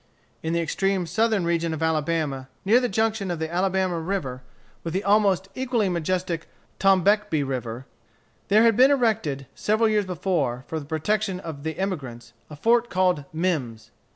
[0.41, 4.41] In the extreme southern region of Alabama, near the junction of the Alabama River
[4.83, 6.47] with the almost equally majestic
[6.79, 7.85] Tombeckbee River,
[8.47, 12.89] there had been erected, several years before, for the protection of the emigrants, a fort
[12.89, 13.91] called Mimms.